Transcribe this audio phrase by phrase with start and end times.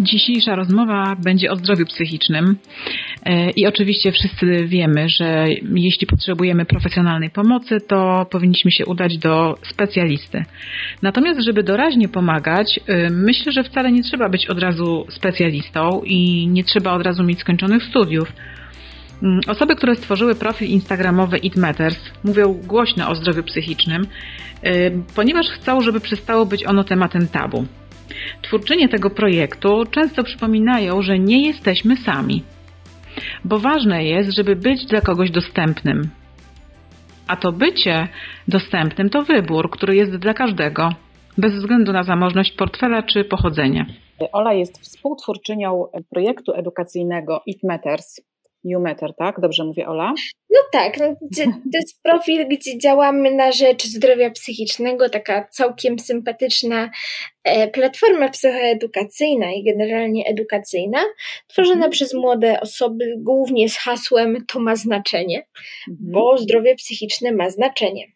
[0.00, 2.56] Dzisiejsza rozmowa będzie o zdrowiu psychicznym
[3.24, 9.58] e, i oczywiście wszyscy wiemy, że jeśli potrzebujemy profesjonalnej pomocy, to powinniśmy się udać do
[9.70, 10.44] specjalisty.
[11.02, 16.48] Natomiast, żeby doraźnie pomagać, e, myślę, że wcale nie trzeba być od razu specjalistą i
[16.48, 18.32] nie trzeba od razu mieć skończonych studiów.
[19.22, 24.06] Mm, osoby, które stworzyły profil instagramowy It Matters, mówią głośno o zdrowiu psychicznym,
[24.62, 27.66] e, ponieważ chcą, żeby przestało być ono tematem tabu.
[28.42, 32.42] Twórczynie tego projektu często przypominają, że nie jesteśmy sami,
[33.44, 36.10] bo ważne jest, żeby być dla kogoś dostępnym.
[37.26, 38.08] A to bycie
[38.48, 40.92] dostępnym to wybór, który jest dla każdego,
[41.38, 43.86] bez względu na zamożność portfela czy pochodzenie.
[44.32, 48.20] Ola jest współtwórczynią projektu edukacyjnego It Matters,
[48.64, 49.40] Matter, tak?
[49.40, 50.14] Dobrze mówię, Ola?
[50.50, 51.06] No tak, no,
[51.36, 56.90] to jest profil, gdzie działamy na rzecz zdrowia psychicznego, taka całkiem sympatyczna
[57.44, 60.98] e, platforma psychoedukacyjna i generalnie edukacyjna,
[61.46, 61.90] tworzona mhm.
[61.90, 65.46] przez młode osoby, głównie z hasłem to ma znaczenie,
[65.90, 66.12] mhm.
[66.12, 68.06] bo zdrowie psychiczne ma znaczenie.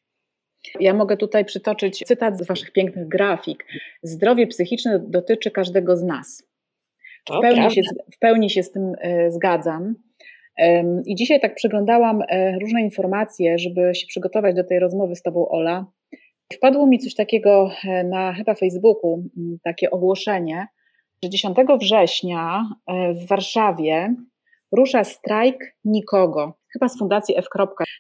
[0.80, 3.66] Ja mogę tutaj przytoczyć cytat z Waszych pięknych grafik.
[4.02, 6.42] Zdrowie psychiczne dotyczy każdego z nas.
[7.30, 7.80] W pełni, się,
[8.14, 9.94] w pełni się z tym e, zgadzam.
[11.06, 15.48] I dzisiaj tak przeglądałam e, różne informacje, żeby się przygotować do tej rozmowy z Tobą,
[15.48, 15.86] Ola.
[16.52, 19.25] Wpadło mi coś takiego e, na chyba Facebooku,
[19.64, 20.66] takie ogłoszenie,
[21.25, 24.14] że 10 września e, w Warszawie
[24.77, 27.47] rusza strajk nikogo, chyba z Fundacji F.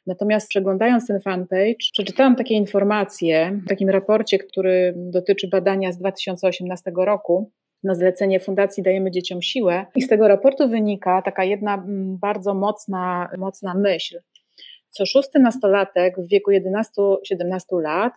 [0.06, 6.92] Natomiast przeglądając ten fanpage, przeczytałam takie informacje w takim raporcie, który dotyczy badania z 2018
[6.96, 7.50] roku,
[7.84, 9.86] na zlecenie Fundacji Dajemy Dzieciom Siłę.
[9.94, 14.18] I z tego raportu wynika taka jedna mm, bardzo mocna, mocna myśl.
[14.90, 18.12] Co szósty nastolatek w wieku 11-17 lat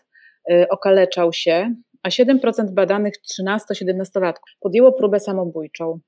[0.52, 2.40] y, okaleczał się, a 7%
[2.72, 3.14] badanych
[3.48, 6.00] 13-17-latków podjęło próbę samobójczą.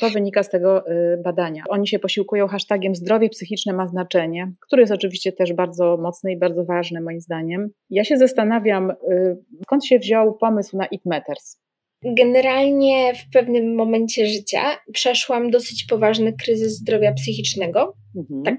[0.00, 1.62] To wynika z tego y, badania.
[1.68, 6.38] Oni się posiłkują hashtagiem zdrowie psychiczne ma znaczenie, który jest oczywiście też bardzo mocny i
[6.38, 7.70] bardzo ważny moim zdaniem.
[7.90, 11.63] Ja się zastanawiam, y, skąd się wziął pomysł na It Matters.
[12.04, 18.42] Generalnie w pewnym momencie życia przeszłam dosyć poważny kryzys zdrowia psychicznego, mhm.
[18.42, 18.56] tak,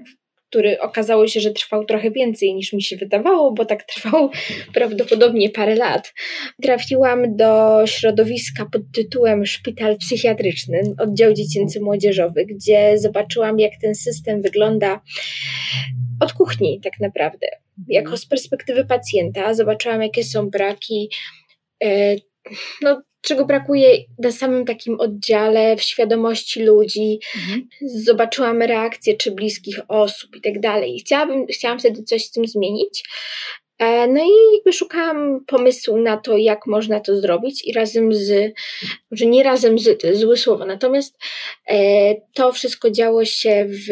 [0.48, 4.30] który okazało się, że trwał trochę więcej niż mi się wydawało, bo tak trwał
[4.74, 6.14] prawdopodobnie parę lat.
[6.62, 15.00] Trafiłam do środowiska pod tytułem Szpital Psychiatryczny, oddział dziecięcy-młodzieżowy, gdzie zobaczyłam, jak ten system wygląda
[16.20, 17.46] od kuchni, tak naprawdę.
[17.78, 17.86] Mhm.
[17.88, 21.10] Jako z perspektywy pacjenta zobaczyłam, jakie są braki.
[21.84, 22.16] E,
[22.82, 27.20] no, czego brakuje na samym takim oddziale, w świadomości ludzi.
[27.36, 27.68] Mhm.
[27.82, 30.98] Zobaczyłam reakcje czy bliskich osób i tak dalej.
[30.98, 33.04] Chciałabym, chciałam wtedy coś z tym zmienić.
[33.78, 38.54] E, no i jakby szukałam pomysłu na to, jak można to zrobić i razem z,
[39.10, 41.18] może nie razem z, to jest złe słowo, natomiast
[41.68, 43.88] e, to wszystko działo się w,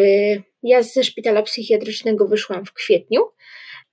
[0.62, 3.20] ja ze szpitala psychiatrycznego wyszłam w kwietniu,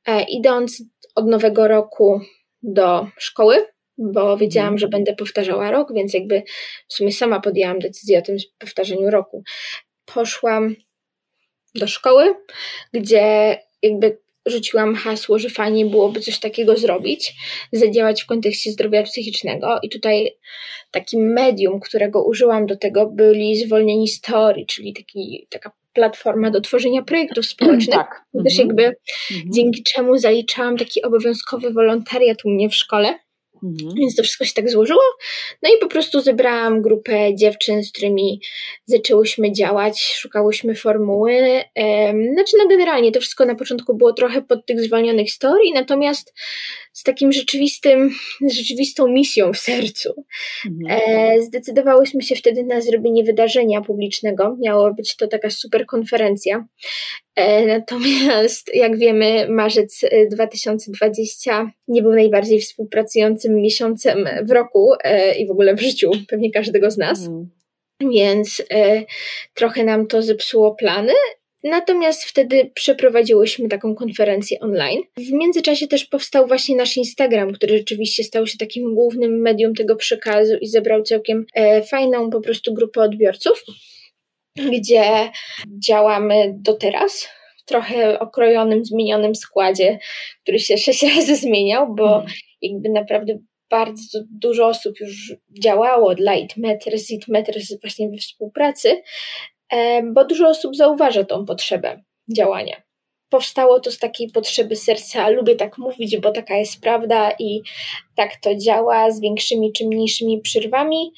[0.08, 0.84] e, idąc
[1.16, 2.22] od nowego roku
[2.63, 3.66] do szkoły,
[3.97, 6.44] bo wiedziałam, że będę powtarzała rok, więc jakby
[6.88, 9.44] w sumie sama podjęłam decyzję o tym powtarzaniu roku.
[10.06, 10.75] Poszłam
[11.75, 12.35] do szkoły,
[12.94, 17.34] gdzie jakby rzuciłam hasło, że fajnie byłoby coś takiego zrobić,
[17.72, 20.31] zadziałać w kontekście zdrowia psychicznego i tutaj
[20.91, 26.62] takim medium, którego użyłam do tego byli zwolnieni z teorii, czyli taki, taka platforma do
[26.62, 27.96] tworzenia projektów społecznych.
[27.96, 28.25] Tak.
[28.44, 28.68] Też mhm.
[28.68, 29.53] jakby mhm.
[29.53, 33.19] dzięki czemu zaliczałam taki obowiązkowy wolontariat u mnie w szkole
[33.63, 33.95] Mhm.
[33.95, 35.01] Więc to wszystko się tak złożyło.
[35.63, 38.41] No i po prostu zebrałam grupę dziewczyn, z którymi
[38.85, 41.61] zaczęłyśmy działać, szukałyśmy formuły.
[42.33, 46.33] Znaczy, no generalnie to wszystko na początku było trochę pod tych zwolnionych historii, natomiast
[46.94, 48.11] z takim rzeczywistym,
[48.49, 50.25] rzeczywistą misją w sercu.
[50.66, 51.01] Mhm.
[51.09, 54.57] E, zdecydowałyśmy się wtedy na zrobienie wydarzenia publicznego.
[54.59, 56.66] Miała być to taka super konferencja.
[57.36, 65.35] E, natomiast, jak wiemy, marzec 2020 e, nie był najbardziej współpracującym miesiącem w roku e,
[65.35, 67.20] i w ogóle w życiu pewnie każdego z nas.
[67.20, 67.50] Mhm.
[68.11, 68.64] Więc
[69.53, 71.14] trochę nam to zepsuło plany
[71.64, 75.02] Natomiast wtedy przeprowadziłyśmy taką konferencję online.
[75.17, 79.96] W międzyczasie też powstał właśnie nasz Instagram, który rzeczywiście stał się takim głównym medium tego
[79.96, 83.64] przekazu i zebrał całkiem e, fajną po prostu grupę odbiorców,
[84.56, 85.32] gdzie
[85.86, 87.30] działamy do teraz.
[87.58, 90.00] W trochę okrojonym, zmienionym składzie,
[90.42, 92.34] który się sześć razy zmieniał, bo mhm.
[92.62, 93.38] jakby naprawdę
[93.70, 95.34] bardzo dużo osób już
[95.64, 99.02] działało dla It Matters, It Matters właśnie we współpracy,
[100.14, 102.03] bo dużo osób zauważa tą potrzebę
[102.38, 102.82] działania.
[103.30, 107.62] Powstało to z takiej potrzeby serca, lubię tak mówić, bo taka jest prawda i
[108.16, 111.12] tak to działa z większymi czy mniejszymi przerwami.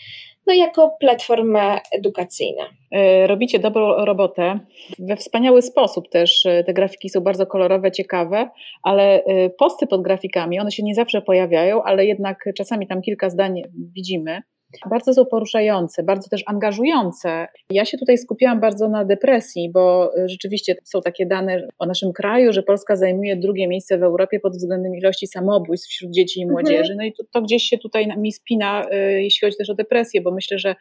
[0.48, 2.64] No jako platforma edukacyjna.
[2.92, 4.60] E, robicie dobrą robotę.
[5.00, 8.50] We wspaniały sposób też e, te grafiki są bardzo kolorowe, ciekawe,
[8.84, 13.30] ale e, posty pod grafikami, one się nie zawsze pojawiają, ale jednak czasami tam kilka
[13.30, 13.62] zdań
[13.96, 14.42] widzimy
[14.90, 17.48] bardzo są poruszające, bardzo też angażujące.
[17.70, 22.54] Ja się tutaj skupiłam bardzo na depresji, bo rzeczywiście są takie dane o naszym kraju,
[22.54, 26.94] że Polska zajmuje drugie miejsce w Europie pod względem ilości samobójstw wśród dzieci i młodzieży.
[26.94, 26.98] Mhm.
[26.98, 30.22] No i to, to gdzieś się tutaj mi spina, y, jeśli chodzi też o depresję,
[30.22, 30.76] bo myślę, że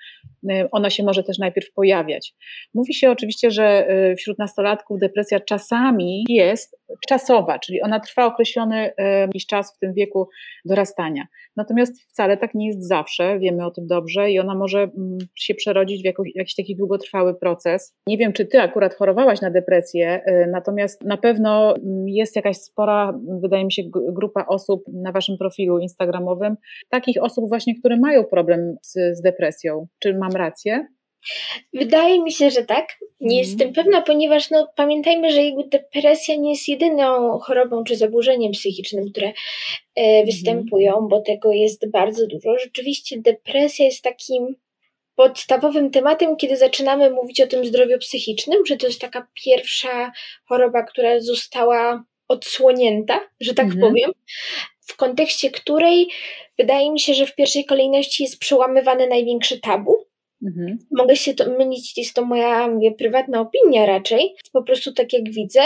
[0.50, 2.35] y, ona się może też najpierw pojawiać.
[2.75, 3.87] Mówi się oczywiście, że
[4.19, 10.29] wśród nastolatków depresja czasami jest czasowa, czyli ona trwa określony jakiś czas w tym wieku
[10.65, 11.27] dorastania.
[11.56, 15.55] Natomiast wcale tak nie jest zawsze, wiemy o tym dobrze i ona może mm, się
[15.55, 16.05] przerodzić w
[16.35, 17.94] jakiś, taki długotrwały proces.
[18.06, 22.56] Nie wiem, czy ty akurat chorowałaś na depresję, y, natomiast na pewno mm, jest jakaś
[22.56, 26.56] spora, wydaje mi się, grupa osób na waszym profilu instagramowym,
[26.91, 29.87] takich osób właśnie, które mają problem z, z depresją.
[29.99, 30.87] Czy mam rację?
[31.73, 32.87] Wydaje mi się, że tak.
[33.21, 33.49] Nie mm.
[33.49, 39.11] jestem pewna, ponieważ no, pamiętajmy, że jakby depresja nie jest jedyną chorobą czy zaburzeniem psychicznym,
[39.11, 39.33] które e,
[39.97, 40.27] mhm.
[40.27, 42.59] występują, bo tego jest bardzo dużo.
[42.59, 44.57] Rzeczywiście depresja jest takim
[45.15, 50.13] podstawowym tematem, kiedy zaczynamy mówić o tym zdrowiu psychicznym, że to jest taka pierwsza
[50.49, 53.81] choroba, która została odsłonięta, że tak mm.
[53.81, 54.13] powiem,
[54.81, 56.09] w kontekście której
[56.59, 60.12] wydaje mi się, że w pierwszej kolejności jest przełamywany największy tabu
[60.47, 60.79] Mhm.
[60.91, 64.35] Mogę się to mylić, jest to moja mówię, prywatna opinia raczej.
[64.53, 65.61] Po prostu tak jak widzę,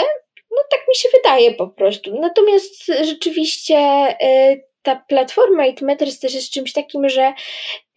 [0.51, 2.19] no tak mi się wydaje po prostu.
[2.21, 3.77] Natomiast rzeczywiście
[4.21, 7.33] y, ta platforma It Matters też jest czymś takim, że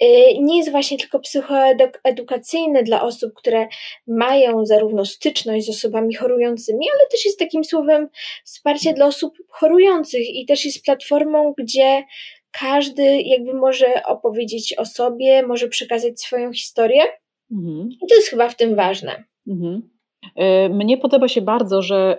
[0.03, 0.07] y,
[0.41, 3.69] nie jest właśnie tylko psychoedukacyjne dla osób, które
[4.07, 8.09] mają zarówno styczność z osobami chorującymi, ale też jest takim słowem
[8.45, 12.05] wsparcia dla osób chorujących i też jest platformą, gdzie
[12.53, 17.03] każdy jakby może opowiedzieć o sobie, może przekazać swoją historię.
[17.53, 17.89] Mhm.
[18.03, 19.25] I to jest chyba w tym ważne.
[19.49, 19.91] Mhm.
[20.37, 22.19] E, mnie podoba się bardzo, że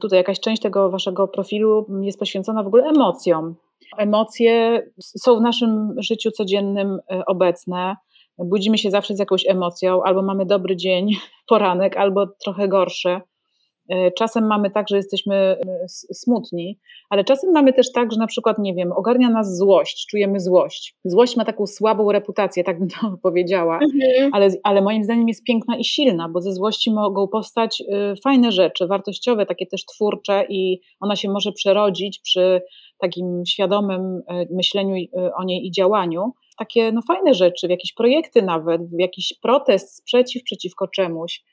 [0.00, 3.54] tutaj jakaś część tego waszego profilu jest poświęcona w ogóle emocjom.
[3.98, 7.96] Emocje są w naszym życiu codziennym e, obecne.
[8.38, 11.10] Budzimy się zawsze z jakąś emocją, albo mamy dobry dzień,
[11.48, 13.20] poranek, albo trochę gorsze.
[13.88, 16.78] E, czasem mamy tak, że jesteśmy e, smutni,
[17.10, 20.96] ale czasem mamy też tak, że na przykład, nie wiem, ogarnia nas złość, czujemy złość.
[21.04, 24.30] Złość ma taką słabą reputację, tak bym to powiedziała, mhm.
[24.32, 28.52] ale, ale moim zdaniem jest piękna i silna, bo ze złości mogą powstać e, fajne
[28.52, 32.62] rzeczy, wartościowe, takie też twórcze i ona się może przerodzić przy
[33.00, 34.94] takim świadomym myśleniu
[35.36, 39.96] o niej i działaniu takie no, fajne rzeczy, w jakieś projekty nawet, w jakiś protest,
[39.96, 41.44] sprzeciw przeciwko czemuś.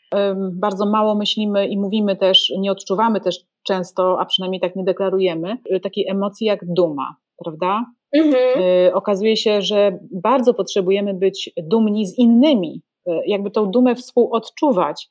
[0.51, 5.57] Bardzo mało myślimy i mówimy też, nie odczuwamy też często, a przynajmniej tak nie deklarujemy,
[5.75, 7.85] y, takiej emocji jak duma, prawda?
[8.13, 8.61] Mhm.
[8.61, 15.09] Y, okazuje się, że bardzo potrzebujemy być dumni z innymi, y, jakby tą dumę współodczuwać,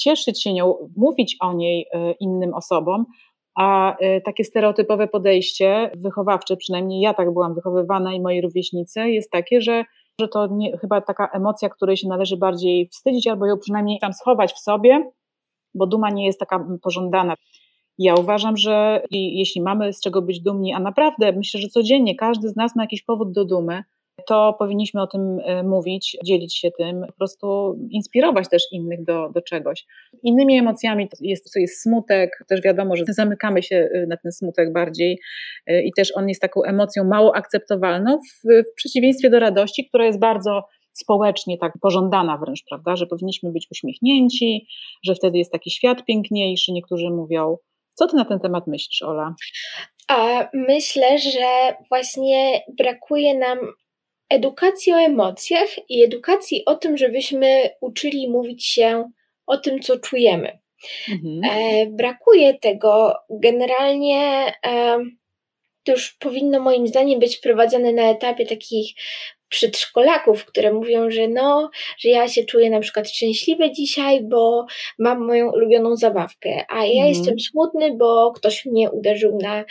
[0.00, 1.86] cieszyć się nią, mówić o niej
[2.20, 3.06] innym osobom,
[3.54, 9.30] a y, takie stereotypowe podejście wychowawcze, przynajmniej ja tak byłam wychowywana i moi rówieśnicy, jest
[9.30, 9.84] takie, że,
[10.20, 14.12] że to nie, chyba taka emocja, której się należy bardziej wstydzić albo ją przynajmniej tam
[14.12, 15.10] schować w sobie,
[15.74, 17.34] bo duma nie jest taka pożądana.
[17.98, 22.48] Ja uważam, że jeśli mamy z czego być dumni, a naprawdę myślę, że codziennie każdy
[22.48, 23.82] z nas ma jakiś powód do dumy,
[24.28, 29.28] to powinniśmy o tym e, mówić, dzielić się tym, po prostu inspirować też innych do,
[29.28, 29.86] do czegoś.
[30.22, 35.20] Innymi emocjami jest, jest smutek, też wiadomo, że zamykamy się e, na ten smutek bardziej
[35.66, 40.06] e, i też on jest taką emocją mało akceptowalną w, w przeciwieństwie do radości, która
[40.06, 40.62] jest bardzo
[40.92, 44.66] społecznie tak pożądana wręcz, prawda, że powinniśmy być uśmiechnięci,
[45.04, 47.56] że wtedy jest taki świat piękniejszy, niektórzy mówią.
[47.94, 49.34] Co ty na ten temat myślisz, Ola?
[50.08, 53.58] A myślę, że właśnie brakuje nam
[54.32, 59.10] edukacji o emocjach i edukacji o tym, żebyśmy uczyli mówić się
[59.46, 60.58] o tym, co czujemy.
[61.08, 61.40] Mhm.
[61.44, 63.14] E, brakuje tego.
[63.30, 64.98] Generalnie e,
[65.84, 68.94] to już powinno moim zdaniem być prowadzone na etapie takich
[69.52, 74.66] przedszkolaków, które mówią, że no, że ja się czuję na przykład szczęśliwy dzisiaj, bo
[74.98, 77.08] mam moją ulubioną zabawkę, a ja mhm.
[77.08, 79.64] jestem smutny, bo ktoś mnie uderzył na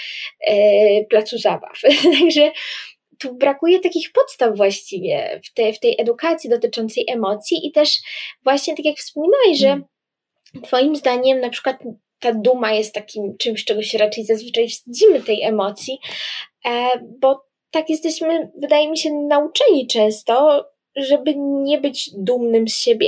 [0.48, 1.82] e, placu zabaw.
[2.20, 2.52] Także
[3.22, 7.98] tu brakuje takich podstaw właściwie w, te, w tej edukacji dotyczącej emocji i też
[8.44, 9.84] właśnie tak jak wspominałeś, że mm.
[10.64, 11.78] Twoim zdaniem na przykład
[12.20, 16.00] ta duma jest takim czymś, czego się raczej zazwyczaj wstydzimy tej emocji,
[16.66, 23.08] e, bo tak jesteśmy, wydaje mi się, nauczeni często, żeby nie być dumnym z siebie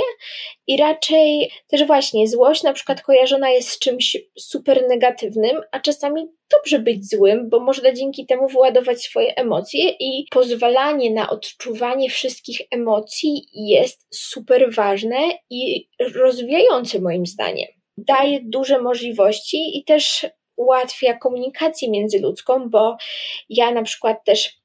[0.67, 6.27] i raczej też właśnie złość na przykład kojarzona jest z czymś super negatywnym, a czasami
[6.51, 12.61] dobrze być złym, bo można dzięki temu wyładować swoje emocje i pozwalanie na odczuwanie wszystkich
[12.71, 15.17] emocji jest super ważne
[15.49, 17.67] i rozwijające moim zdaniem.
[17.97, 20.25] Daje duże możliwości i też
[20.55, 22.97] ułatwia komunikację międzyludzką, bo
[23.49, 24.63] ja na przykład też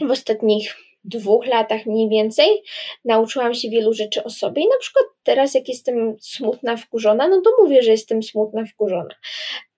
[0.00, 2.62] w ostatnich dwóch latach mniej więcej
[3.04, 7.40] nauczyłam się wielu rzeczy o sobie i na przykład teraz jak jestem smutna, wkurzona, no
[7.40, 9.14] to mówię, że jestem smutna, wkurzona.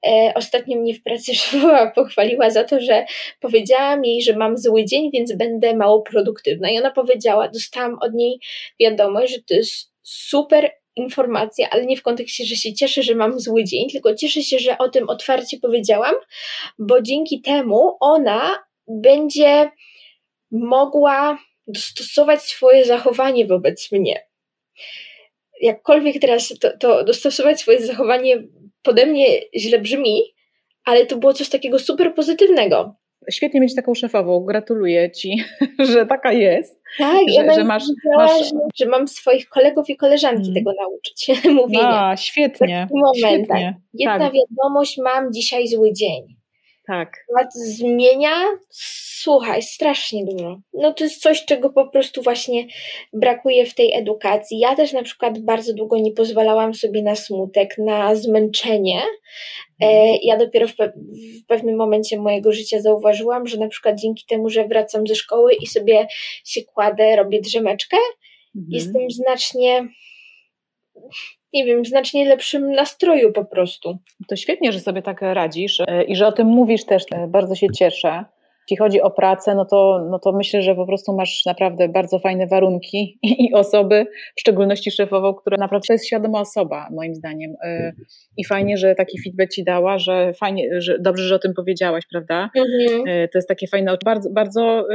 [0.07, 3.07] E, ostatnio mnie w pracy szefowa pochwaliła za to, że
[3.41, 8.15] powiedziałam jej, że mam zły dzień, więc będę mało produktywna i ona powiedziała, dostałam od
[8.15, 8.39] niej
[8.81, 13.41] wiadomość, że to jest super informacja, ale nie w kontekście, że się cieszę, że mam
[13.41, 16.15] zły dzień, tylko cieszę się, że o tym otwarcie powiedziałam,
[16.79, 19.71] bo dzięki temu ona będzie
[20.51, 24.27] mogła dostosować swoje zachowanie wobec mnie.
[25.61, 28.43] Jakkolwiek teraz to, to dostosować swoje zachowanie
[28.83, 29.27] pode mnie
[29.57, 30.23] źle brzmi,
[30.85, 32.97] ale to było coś takiego super pozytywnego.
[33.31, 34.41] Świetnie mieć taką szefową.
[34.41, 35.45] Gratuluję ci,
[35.93, 36.81] że taka jest.
[36.99, 37.85] Tak, że, ja że masz,
[38.17, 38.33] masz...
[38.77, 40.55] Że, mam swoich kolegów i koleżanki hmm.
[40.55, 41.31] tego nauczyć
[41.63, 42.09] mówienia.
[42.09, 42.89] A, świetnie.
[43.15, 43.81] W świetnie.
[43.95, 44.33] Jedna tak.
[44.33, 46.23] wiadomość, mam dzisiaj zły dzień.
[46.87, 47.13] Tak.
[47.55, 48.37] Zmienia,
[49.27, 50.61] słuchaj, strasznie dużo.
[50.73, 52.67] No to jest coś, czego po prostu właśnie
[53.13, 54.59] brakuje w tej edukacji.
[54.59, 59.03] Ja też na przykład bardzo długo nie pozwalałam sobie na smutek, na zmęczenie.
[59.81, 60.93] E, ja dopiero w, pe
[61.43, 65.55] w pewnym momencie mojego życia zauważyłam, że na przykład dzięki temu, że wracam ze szkoły
[65.55, 66.07] i sobie
[66.45, 67.97] się kładę, robię drzemeczkę,
[68.57, 68.73] mhm.
[68.73, 69.89] jestem znacznie
[71.53, 73.99] nie wiem, znacznie lepszym nastroju po prostu.
[74.29, 77.05] To świetnie, że sobie tak radzisz e, i że o tym mówisz też.
[77.13, 78.25] E, bardzo się cieszę.
[78.71, 82.19] Jeśli chodzi o pracę, no to, no to myślę, że po prostu masz naprawdę bardzo
[82.19, 84.07] fajne warunki i, osoby,
[84.37, 87.55] w szczególności szefową, która naprawdę to jest świadoma osoba, moim zdaniem.
[87.63, 87.93] E,
[88.37, 92.05] I fajnie, że taki feedback ci dała, że fajnie, że dobrze, że o tym powiedziałaś,
[92.11, 92.51] prawda?
[92.57, 93.29] Mhm.
[93.33, 94.87] To jest takie fajne, bardzo, bardzo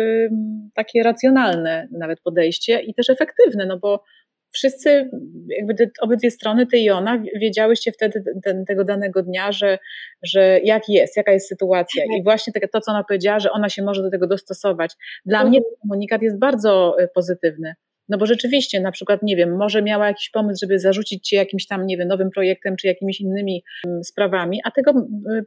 [0.76, 4.04] takie racjonalne nawet podejście i też efektywne, no bo
[4.52, 5.10] wszyscy,
[5.58, 9.80] jakby te, obydwie strony, ty i ona, wiedziałyście wtedy ten, tego danego dnia, że,
[10.24, 12.04] że jak jest, jaka jest sytuacja.
[12.18, 14.96] I właśnie to, co ona powiedziała, że ona się może do tego dostosować.
[15.26, 15.50] Dla mhm.
[15.50, 17.76] mnie ten komunikat jest bardzo y, pozytywny.
[18.10, 21.68] No bo rzeczywiście, na przykład, nie wiem, może miała jakiś pomysł, żeby zarzucić cię jakimś
[21.68, 24.94] tam, nie wiem, nowym projektem czy jakimiś innymi um, sprawami, a tego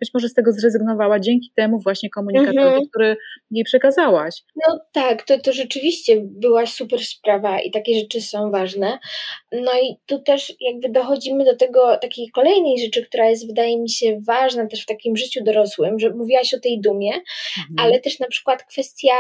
[0.01, 2.87] być może z tego zrezygnowała dzięki temu właśnie komunikatowi, mhm.
[2.91, 3.17] który
[3.51, 4.43] jej przekazałaś.
[4.69, 8.99] No tak, to, to rzeczywiście była super sprawa i takie rzeczy są ważne.
[9.53, 13.91] No i tu też jakby dochodzimy do tego takiej kolejnej rzeczy, która jest, wydaje mi
[13.91, 17.75] się, ważna też w takim życiu dorosłym, że mówiłaś o tej dumie, mhm.
[17.79, 19.15] ale też na przykład kwestia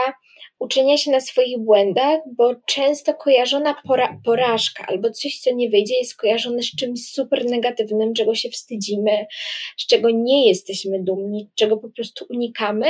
[0.59, 5.95] uczenia się na swoich błędach, bo często kojarzona pora porażka albo coś, co nie wyjdzie,
[5.99, 9.27] jest kojarzone z czymś super negatywnym, czego się wstydzimy,
[9.79, 12.87] z czego nie jesteśmy dumni, czego po prostu unikamy.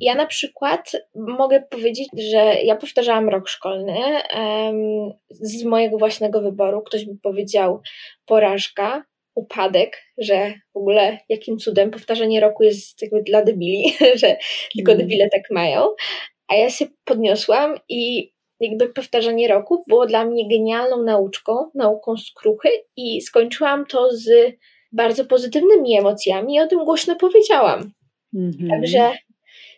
[0.00, 3.98] Ja na przykład mogę powiedzieć, że ja powtarzałam rok szkolny
[4.34, 6.82] um, z mojego własnego wyboru.
[6.82, 7.80] Ktoś by powiedział
[8.26, 14.36] porażka, upadek, że w ogóle jakim cudem powtarzanie roku jest jakby dla debili, że
[14.74, 15.04] tylko mm.
[15.04, 15.86] debile tak mają.
[16.48, 22.68] A ja się podniosłam i jakby powtarzanie roku było dla mnie genialną nauczką, nauką skruchy
[22.96, 24.28] i skończyłam to z
[24.92, 27.90] bardzo pozytywnymi emocjami i o tym głośno powiedziałam.
[28.34, 28.70] Mhm.
[28.70, 29.12] Także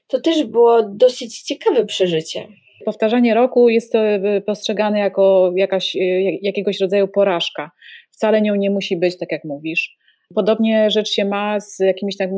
[0.06, 2.48] to też było dosyć ciekawe przeżycie.
[2.84, 6.00] Powtarzanie roku jest e, postrzegane jako jakaś, e,
[6.42, 7.70] jakiegoś rodzaju porażka.
[8.10, 9.96] Wcale nią nie musi być, tak jak mówisz.
[10.35, 12.30] Podobnie rzecz się ma z jakimiś tam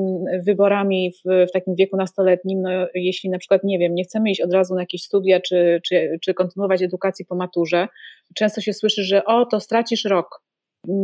[0.47, 2.63] wyborami w, w, takim wieku nastoletnim.
[2.63, 5.81] No, jeśli na przykład, nie wiem, nie chcemy iść od razu na jakieś studia, czy,
[5.85, 7.89] czy, czy kontynuować edukację po maturze,
[8.35, 10.43] często się słyszy, że o, to stracisz rok.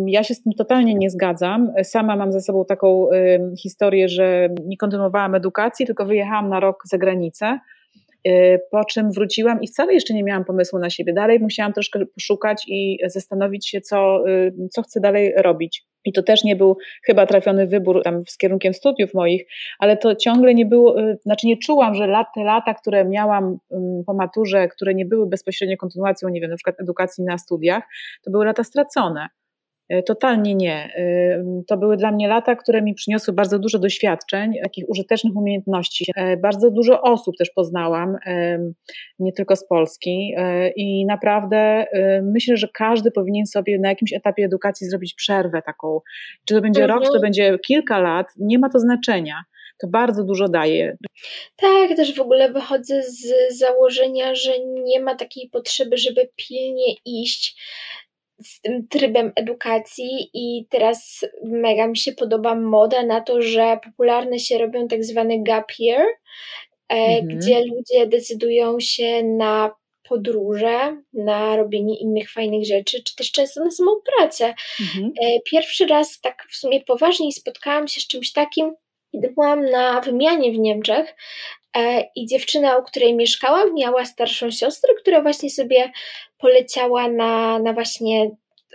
[0.07, 1.73] Ja się z tym totalnie nie zgadzam.
[1.83, 6.83] Sama mam za sobą taką y, historię, że nie kontynuowałam edukacji, tylko wyjechałam na rok
[6.85, 7.59] za granicę
[8.71, 11.13] po czym wróciłam i wcale jeszcze nie miałam pomysłu na siebie.
[11.13, 15.87] Dalej musiałam troszkę poszukać i zastanowić się, co, y, co chcę dalej robić.
[16.05, 19.47] I to też nie był chyba trafiony wybór tam z kierunkiem studiów moich,
[19.79, 23.59] ale to ciągle nie było, y, znaczy nie czułam, że lat, te lata, które miałam
[24.07, 27.83] po maturze, które nie były bezpośrednio kontynuacją, nie wiem, na przykład edukacji na studiach,
[28.25, 29.29] to były lata stracone.
[29.89, 30.95] E, totalnie nie.
[30.97, 36.05] E, to były dla mnie lata, które mi przyniosły bardzo dużo doświadczeń, takich użytecznych umiejętności.
[36.17, 38.17] E, bardzo dużo osób też poznałam,
[39.19, 40.35] nie tylko z Polski.
[40.77, 41.87] I naprawdę
[42.23, 46.01] myślę, że każdy powinien sobie na jakimś etapie edukacji zrobić przerwę taką.
[46.45, 46.99] Czy to będzie mhm.
[46.99, 49.35] rok, czy to będzie kilka lat, nie ma to znaczenia.
[49.79, 50.97] to bardzo dużo daje.
[51.57, 54.51] Tak, też w ogóle wychodzę z założenia, że
[54.85, 57.57] nie ma takiej potrzeby, żeby pilnie iść
[58.43, 64.39] z tym trybem edukacji i teraz mega mi się podoba moda na to, że popularne
[64.39, 66.03] się robią tak zwane gap year,
[66.89, 67.27] e, mhm.
[67.27, 69.71] gdzie ludzie decydują się na
[70.09, 74.55] podróże, na robienie innych fajnych rzeczy, czy też często na samą pracę.
[74.81, 75.13] Mhm.
[75.23, 78.75] E, pierwszy raz tak w sumie poważniej spotkałam się z czymś takim,
[79.13, 81.15] kiedy byłam na wymianie w Niemczech
[82.17, 85.93] i dziewczyna, u której mieszkałam, miała starszą siostrę, która właśnie sobie
[86.39, 88.31] poleciała na, na właśnie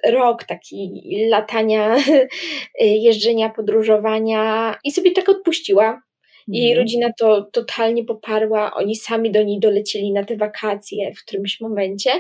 [0.05, 1.96] rok taki latania,
[2.79, 6.01] jeżdżenia, podróżowania i sobie tak odpuściła.
[6.48, 6.79] I mhm.
[6.79, 8.74] rodzina to totalnie poparła.
[8.74, 12.12] Oni sami do niej dolecieli na te wakacje w którymś momencie.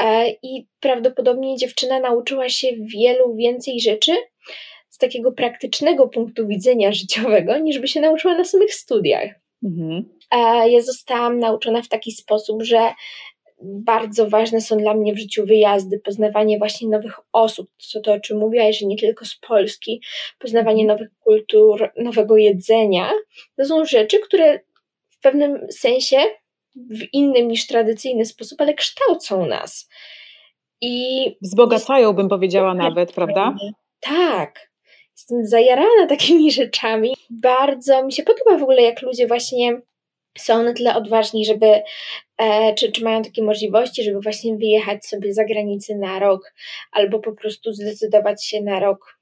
[0.00, 4.12] E, I prawdopodobnie dziewczyna nauczyła się wielu więcej rzeczy
[4.90, 9.43] z takiego praktycznego punktu widzenia życiowego, niż by się nauczyła na samych studiach.
[9.64, 10.04] Mhm.
[10.70, 12.92] Ja zostałam nauczona w taki sposób, że
[13.62, 18.20] bardzo ważne są dla mnie w życiu wyjazdy, poznawanie właśnie nowych osób, co to o
[18.20, 20.02] czym mówiłaś, że nie tylko z Polski,
[20.38, 20.88] poznawanie mhm.
[20.88, 23.10] nowych kultur, nowego jedzenia.
[23.56, 24.60] To są rzeczy, które
[25.10, 26.16] w pewnym sensie,
[26.76, 29.88] w innym niż tradycyjny sposób, ale kształcą nas.
[30.80, 33.54] I wzbogacają, bym powiedziała nawet, prawda?
[34.00, 34.73] Tak.
[35.16, 37.14] Jestem zajarana takimi rzeczami.
[37.30, 39.80] Bardzo mi się podoba w ogóle, jak ludzie właśnie
[40.38, 41.82] są na tyle odważni, żeby,
[42.38, 46.54] e, czy, czy mają takie możliwości, żeby właśnie wyjechać sobie za granicę na rok,
[46.92, 49.18] albo po prostu zdecydować się na rok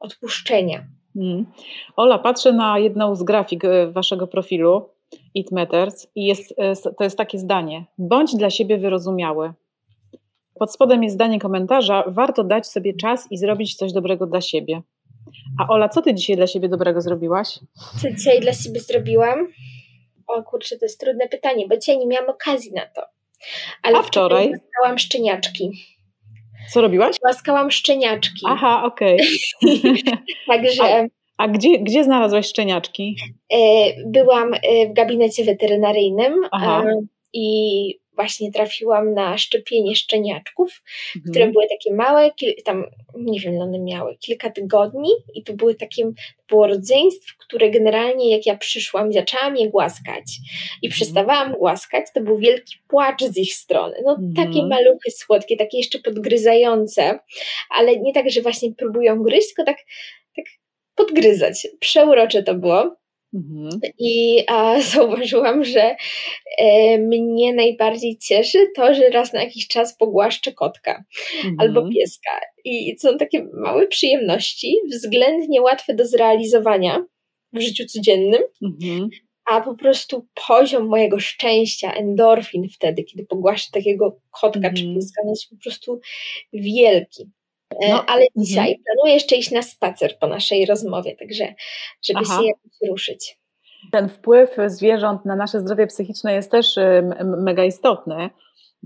[0.00, 0.86] odpuszczenia.
[1.14, 1.46] Hmm.
[1.96, 4.88] Ola, patrzę na jedną z grafik e, waszego profilu
[5.34, 7.84] It Matters i jest, e, to jest takie zdanie.
[7.98, 9.52] Bądź dla siebie wyrozumiały.
[10.58, 12.04] Pod spodem jest zdanie komentarza.
[12.06, 14.82] Warto dać sobie czas i zrobić coś dobrego dla siebie.
[15.58, 17.58] A Ola, co ty dzisiaj dla siebie dobrego zrobiłaś?
[18.02, 19.48] Co dzisiaj dla siebie zrobiłam?
[20.26, 23.02] O kurczę, to jest trudne pytanie, bo dzisiaj nie miałam okazji na to.
[23.82, 24.50] Ale A wczoraj?
[24.50, 25.70] Łaskałam szczeniaczki.
[26.72, 27.16] Co robiłaś?
[27.24, 28.46] Łaskałam szczeniaczki.
[28.48, 29.20] Aha, okej.
[29.62, 29.94] Okay.
[30.48, 30.82] Także...
[30.84, 33.16] A, a, gdzie, gdzie znalazłaś szczeniaczki?
[33.52, 33.58] E,
[34.06, 34.58] byłam e,
[34.90, 36.84] w gabinecie weterynaryjnym Aha.
[37.32, 40.82] i właśnie trafiłam na szczepienie szczeniaczków,
[41.16, 41.32] mhm.
[41.32, 42.30] które były takie małe,
[42.64, 42.84] tam
[43.16, 46.12] nie wiem, one miały kilka tygodni i to były takie,
[46.48, 50.24] było rodzeństwo, które generalnie jak ja przyszłam, zaczęłam je głaskać
[50.82, 50.92] i mhm.
[50.92, 53.96] przestawałam głaskać, to był wielki płacz z ich strony.
[54.04, 54.34] No mhm.
[54.34, 57.18] takie maluchy słodkie, takie jeszcze podgryzające,
[57.70, 59.78] ale nie tak, że właśnie próbują gryźć, tylko tak,
[60.36, 60.44] tak
[60.94, 61.66] podgryzać.
[61.80, 63.03] Przeurocze to było.
[63.34, 63.80] Mhm.
[63.98, 65.96] I a, zauważyłam, że
[66.58, 71.04] e, mnie najbardziej cieszy to, że raz na jakiś czas pogłaszczę kotka
[71.36, 71.56] mhm.
[71.58, 72.30] albo pieska.
[72.64, 77.04] I są takie małe przyjemności, względnie łatwe do zrealizowania
[77.52, 78.42] w życiu codziennym.
[78.62, 79.08] Mhm.
[79.50, 84.94] A po prostu poziom mojego szczęścia, endorfin wtedy, kiedy pogłaszczę takiego kotka czy mhm.
[84.94, 86.00] pieska, jest po prostu
[86.52, 87.30] wielki.
[87.70, 88.28] E, no, ale mhm.
[88.36, 91.54] dzisiaj planuję jeszcze iść na spacer po naszej rozmowie, także
[92.02, 92.38] żeby Aha.
[92.38, 93.38] się jakoś ruszyć.
[93.92, 97.02] Ten wpływ zwierząt na nasze zdrowie psychiczne jest też y,
[97.38, 98.30] mega istotny.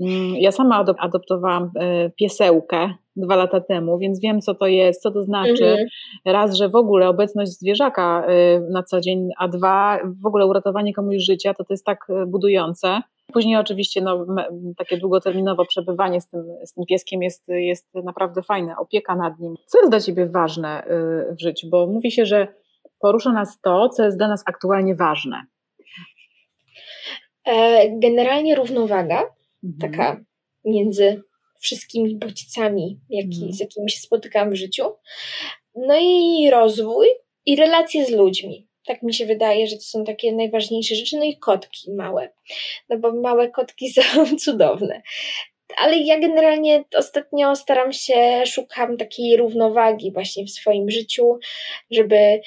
[0.00, 5.10] Mm, ja sama adoptowałam y, piesełkę dwa lata temu, więc wiem, co to jest, co
[5.10, 5.66] to znaczy.
[5.66, 5.86] Mhm.
[6.24, 10.94] Raz, że w ogóle obecność zwierzaka y, na co dzień, a dwa, w ogóle uratowanie
[10.94, 13.00] komuś życia, to to jest tak budujące.
[13.32, 14.26] Później oczywiście no,
[14.76, 19.54] takie długoterminowe przebywanie z tym, z tym pieskiem jest, jest naprawdę fajne, opieka nad nim.
[19.66, 21.68] Co jest dla Ciebie ważne y, w życiu?
[21.70, 22.48] Bo mówi się, że
[23.00, 25.42] porusza nas to, co jest dla nas aktualnie ważne.
[27.46, 29.22] E, generalnie równowaga,
[29.64, 29.78] mhm.
[29.80, 30.20] taka
[30.64, 31.22] między
[31.60, 33.52] wszystkimi bodźcami, jaki, mhm.
[33.52, 34.84] z jakimi się spotykam w życiu.
[35.74, 37.06] No i rozwój
[37.46, 38.67] i relacje z ludźmi.
[38.88, 41.16] Tak mi się wydaje, że to są takie najważniejsze rzeczy.
[41.16, 42.28] No i kotki małe,
[42.88, 45.02] no bo małe kotki są cudowne.
[45.76, 51.38] Ale ja generalnie ostatnio staram się, szukam takiej równowagi właśnie w swoim życiu,
[51.90, 52.40] żeby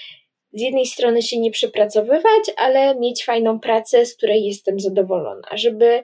[0.54, 6.04] z jednej strony się nie przepracowywać, ale mieć fajną pracę, z której jestem zadowolona, żeby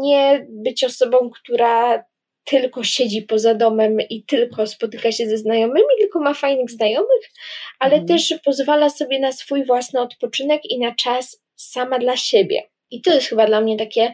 [0.00, 2.04] nie być osobą, która
[2.44, 7.30] tylko siedzi poza domem i tylko spotyka się ze znajomymi, tylko ma fajnych znajomych,
[7.82, 8.06] ale mhm.
[8.06, 12.62] też pozwala sobie na swój własny odpoczynek i na czas sama dla siebie.
[12.90, 14.12] I to jest chyba dla mnie takie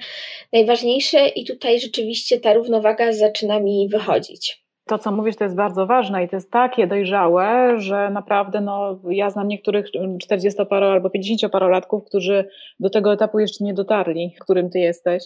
[0.53, 4.65] najważniejsze, i tutaj rzeczywiście ta równowaga zaczyna mi wychodzić.
[4.89, 9.01] To, co mówisz, to jest bardzo ważne i to jest takie dojrzałe, że naprawdę no,
[9.11, 9.87] ja znam niektórych
[10.25, 12.49] 40-paro albo 50-parolatków, którzy
[12.81, 15.25] do tego etapu jeszcze nie dotarli, w którym ty jesteś.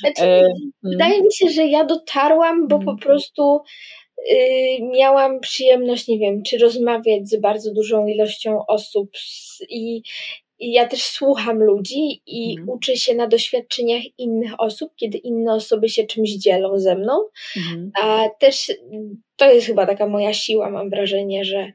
[0.00, 2.98] Znaczy, e, wydaje mi się, że ja dotarłam, bo po mhm.
[2.98, 3.62] prostu
[4.80, 9.10] miałam przyjemność, nie wiem, czy rozmawiać z bardzo dużą ilością osób
[9.68, 10.02] i,
[10.58, 12.68] i ja też słucham ludzi i mhm.
[12.68, 17.12] uczę się na doświadczeniach innych osób, kiedy inne osoby się czymś dzielą ze mną.
[17.56, 17.90] Mhm.
[18.02, 18.72] A też
[19.36, 21.72] to jest chyba taka moja siła, mam wrażenie, że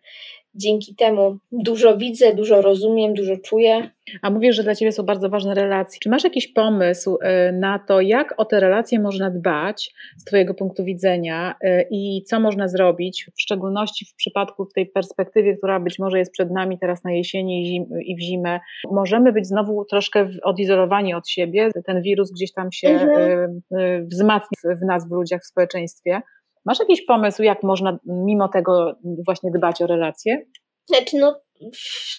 [0.56, 3.90] dzięki temu dużo widzę, dużo rozumiem, dużo czuję.
[4.22, 6.00] A mówisz, że dla Ciebie są bardzo ważne relacje.
[6.04, 10.54] Czy masz jakiś pomysł e, na to, jak o te relacje można dbać z Twojego
[10.54, 15.80] punktu widzenia e, i co można zrobić, w szczególności w przypadku w tej perspektywie, która
[15.80, 18.60] być może jest przed nami teraz na jesieni i w zimę?
[18.92, 23.62] Możemy być znowu troszkę odizolowani od siebie, ten wirus gdzieś tam się mhm.
[23.78, 26.22] E, wzmacnia w nas, w ludziach, w społeczeństwie.
[26.68, 30.42] Masz jakiś pomysł, jak można mimo tego właśnie dbać o relacje?
[30.86, 31.42] Znaczy, no,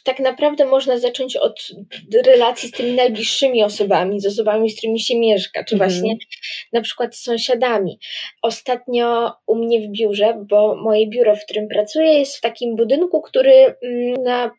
[0.05, 1.69] tak naprawdę można zacząć od
[2.27, 5.91] relacji z tymi najbliższymi osobami, z osobami, z którymi się mieszka, czy mhm.
[5.91, 6.17] właśnie
[6.73, 7.99] na przykład z sąsiadami.
[8.43, 13.23] Ostatnio u mnie w biurze, bo moje biuro, w którym pracuję, jest w takim budynku,
[13.23, 14.51] który mm,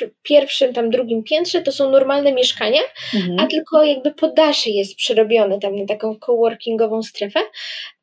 [0.00, 2.80] na pierwszym, tam drugim piętrze to są normalne mieszkania,
[3.14, 3.38] mhm.
[3.38, 7.40] a tylko jakby podasze jest przerobione tam na taką coworkingową strefę.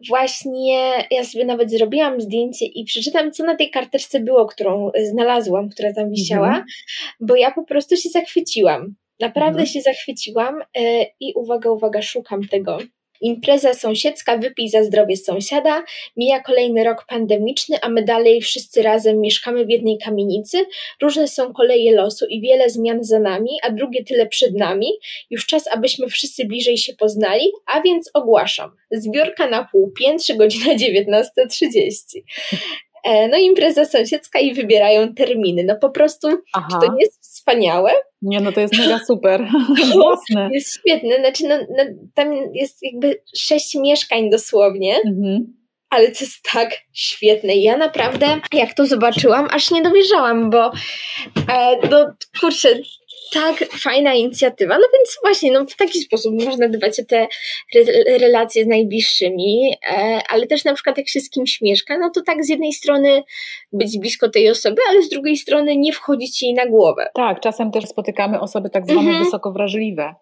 [0.07, 5.69] Właśnie ja sobie nawet zrobiłam zdjęcie i przeczytam, co na tej karteczce było, którą znalazłam,
[5.69, 6.65] która tam wisiała, mhm.
[7.19, 8.95] bo ja po prostu się zachwyciłam.
[9.19, 9.67] Naprawdę mhm.
[9.67, 12.77] się zachwyciłam e, i uwaga, uwaga, szukam tego
[13.21, 15.83] Impreza sąsiedzka, wypij za zdrowie sąsiada.
[16.17, 20.65] Mija kolejny rok pandemiczny, a my dalej wszyscy razem mieszkamy w jednej kamienicy.
[21.01, 24.87] Różne są koleje losu i wiele zmian za nami, a drugie tyle przed nami.
[25.29, 28.71] Już czas, abyśmy wszyscy bliżej się poznali, a więc ogłaszam.
[28.91, 32.21] Zbiórka na półpiętrze, godzina 19.30.
[33.03, 35.63] E, no impreza sąsiedzka i wybierają terminy.
[35.63, 36.67] No po prostu, Aha.
[36.71, 37.91] czy to nie jest wspaniałe?
[38.21, 39.41] Nie, no to jest mega super.
[40.09, 40.49] Jasne.
[40.51, 41.15] Jest świetne.
[41.19, 41.83] Znaczy, no, no,
[42.13, 44.95] tam jest jakby sześć mieszkań dosłownie.
[45.05, 45.61] Mhm
[45.91, 47.55] ale to jest tak świetne.
[47.55, 50.71] Ja naprawdę, jak to zobaczyłam, aż nie dowierzałam, bo
[51.51, 52.69] e, no kurczę,
[53.33, 54.77] tak fajna inicjatywa.
[54.77, 57.27] No więc właśnie, no w taki sposób można dbać o te
[57.75, 62.09] re relacje z najbliższymi, e, ale też na przykład jak się z kimś mieszka, no
[62.09, 63.23] to tak z jednej strony
[63.73, 67.09] być blisko tej osoby, ale z drugiej strony nie wchodzić jej na głowę.
[67.13, 69.23] Tak, czasem też spotykamy osoby tak zwane mhm.
[69.23, 70.15] wysoko wrażliwe.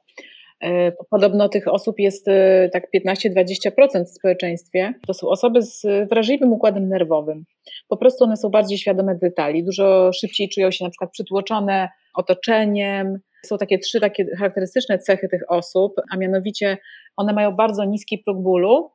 [0.63, 4.93] E, podobno tych osób jest e, tak 15-20% w społeczeństwie.
[5.07, 7.45] To są osoby z wrażliwym układem nerwowym.
[7.87, 13.19] Po prostu one są bardziej świadome detali, dużo szybciej czują się na przykład przytłoczone otoczeniem.
[13.45, 16.77] Są takie trzy takie charakterystyczne cechy tych osób, a mianowicie
[17.17, 18.91] one mają bardzo niski próg bólu,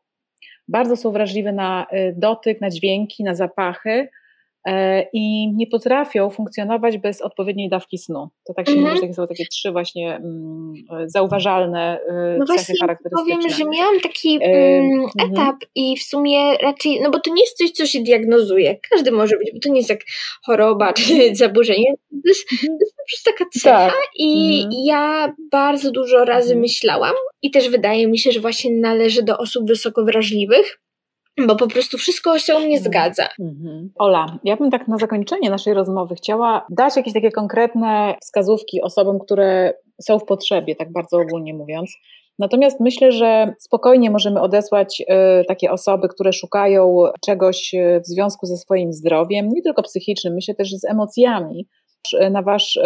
[0.69, 4.09] bardzo są wrażliwe na y, dotyk, na dźwięki, na zapachy, E,
[5.13, 8.29] i nie potrafią funkcjonować bez odpowiedniej dawki snu.
[8.47, 8.95] To tak się mhm.
[8.95, 10.75] mówi, że są takie trzy właśnie mm,
[11.07, 13.35] zauważalne e, no cechy charakterystyczne.
[13.37, 15.33] Powiem, że miałam taki e, mm, mhm.
[15.33, 18.77] etap i w sumie raczej, no bo to nie jest coś, co się diagnozuje.
[18.91, 20.01] Każdy może być, bo to nie jest jak
[20.47, 21.95] choroba czy zaburzenie.
[22.11, 22.79] To jest, mhm.
[22.79, 24.11] to jest po prostu taka cecha tak.
[24.19, 24.83] i mhm.
[24.87, 26.61] ja bardzo dużo razy mhm.
[26.61, 30.81] myślałam i też wydaje mi się, że właśnie należy do osób wysoko wrażliwych,
[31.47, 32.85] bo po prostu wszystko się u mnie mhm.
[32.85, 33.29] zgadza.
[33.41, 33.91] Mhm.
[33.99, 39.19] Ola, ja bym tak na zakończenie naszej rozmowy chciała dać jakieś takie konkretne wskazówki osobom,
[39.19, 41.97] które są w potrzebie, tak bardzo ogólnie mówiąc.
[42.39, 45.05] Natomiast myślę, że spokojnie możemy odesłać y,
[45.49, 50.55] takie osoby, które szukają czegoś y, w związku ze swoim zdrowiem, nie tylko psychicznym, myślę
[50.55, 51.67] też z emocjami,
[52.31, 52.83] na wasz y,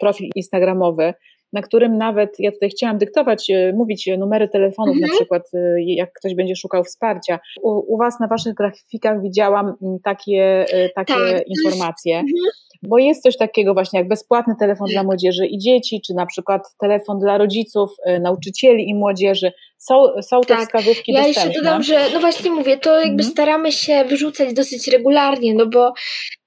[0.00, 1.14] profil instagramowy
[1.52, 5.10] na którym nawet, ja tutaj chciałam dyktować, e, mówić numery telefonów mhm.
[5.10, 7.38] na przykład, e, jak ktoś będzie szukał wsparcia.
[7.62, 12.14] U, u Was na Waszych grafikach widziałam takie, e, takie tak, informacje.
[12.14, 12.34] Mhm.
[12.82, 16.62] Bo jest coś takiego właśnie jak bezpłatny telefon dla młodzieży i dzieci, czy na przykład
[16.78, 19.52] telefon dla rodziców, nauczycieli i młodzieży.
[19.80, 20.66] Są, są te tak.
[20.66, 21.42] wskazówki ja dostępne.
[21.42, 23.30] Ja jeszcze dodam, że no właśnie mówię, to jakby mhm.
[23.30, 25.92] staramy się wyrzucać dosyć regularnie, no bo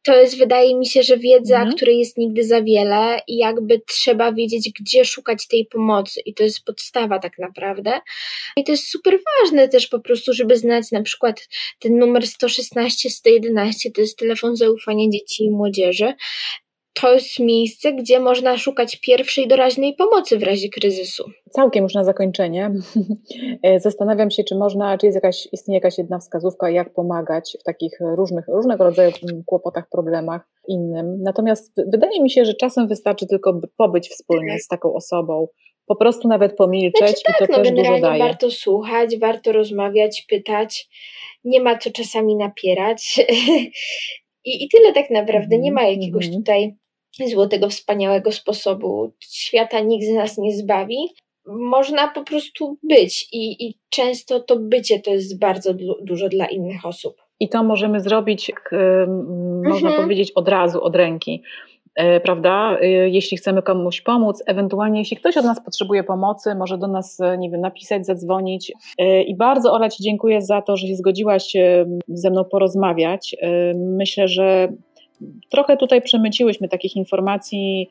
[0.04, 1.76] to jest, wydaje mi się, że wiedza, mhm.
[1.76, 6.44] której jest nigdy za wiele i jakby trzeba wiedzieć, gdzie szukać tej pomocy i to
[6.44, 8.02] jest podstawa tak naprawdę.
[8.58, 11.48] I to jest super ważne też po prostu, żeby znać na przykład
[11.80, 16.14] ten numer 116, 111, to jest telefon zaufania dzieci i młodzieży
[16.94, 21.24] to jest miejsce, gdzie można szukać pierwszej doraźnej pomocy w razie kryzysu.
[21.50, 22.72] Całkiem już na zakończenie.
[23.78, 27.92] Zastanawiam się, czy można, czy jest jakaś, istnieje jakaś jedna wskazówka, jak pomagać w takich
[28.16, 29.12] różnych, różnego rodzaju
[29.46, 31.22] kłopotach, problemach innym.
[31.24, 35.48] Natomiast wydaje mi się, że czasem wystarczy tylko pobyć wspólnie z taką osobą,
[35.86, 38.20] po prostu nawet pomilczeć znaczy, tak, i to no, też dużo daje.
[38.20, 40.90] warto słuchać, warto rozmawiać, pytać.
[41.44, 43.20] Nie ma co czasami napierać.
[44.46, 45.58] I, I tyle tak naprawdę.
[45.58, 46.44] Nie ma jakiegoś mhm.
[46.44, 46.76] tutaj
[47.32, 49.12] złotego, wspaniałego sposobu.
[49.20, 50.98] Świata nikt z nas nie zbawi.
[51.48, 56.86] Można po prostu być i, i często to bycie to jest bardzo dużo dla innych
[56.86, 57.16] osób.
[57.40, 58.52] i to możemy zrobić,
[59.64, 60.04] można mhm.
[60.04, 61.44] powiedzieć, od razu, od ręki.
[61.96, 62.78] E, prawda?
[62.82, 67.20] E, jeśli chcemy komuś pomóc, ewentualnie jeśli ktoś od nas potrzebuje pomocy, może do nas,
[67.20, 68.72] e, nie wiem, napisać, zadzwonić.
[69.28, 71.54] I bardzo Ola Ci dziękuję za to, że się zgodziłaś
[72.08, 73.36] ze mną porozmawiać.
[73.76, 74.74] Myślę, że
[75.50, 77.90] trochę tutaj przemyciłyśmy takich informacji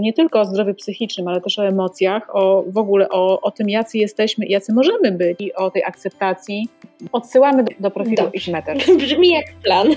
[0.00, 3.70] nie tylko o zdrowiu psychicznym, ale też o emocjach, o w ogóle o, o tym,
[3.70, 6.68] jacy jesteśmy i jacy możemy być i o tej akceptacji.
[7.12, 8.50] Odsyłamy do, do profilu X
[8.98, 9.88] Brzmi jak plan.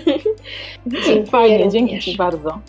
[1.32, 2.60] Fajnie, dzięki Ci bardzo.